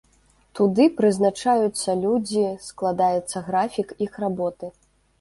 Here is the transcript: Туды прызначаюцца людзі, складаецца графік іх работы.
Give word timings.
Туды 0.59 0.85
прызначаюцца 1.01 1.97
людзі, 2.03 2.43
складаецца 2.67 3.47
графік 3.53 3.97
іх 4.11 4.23
работы. 4.29 4.77